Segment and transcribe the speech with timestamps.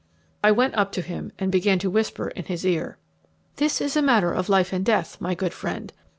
[0.43, 2.97] I went up to him, and began to whisper in his ear.
[3.57, 5.93] "This is a matter of life and death, my good friend.